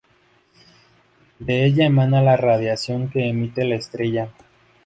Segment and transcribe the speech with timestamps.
[1.37, 4.29] De ella emana la radiación que emite la estrella.